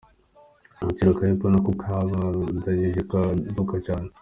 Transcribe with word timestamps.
Agaciro 0.81 1.11
ka 1.17 1.23
Apple 1.31 1.51
na 1.51 1.59
ko 1.65 1.71
kabandanije 1.81 3.01
kaduga 3.11 3.75
cane. 3.85 4.09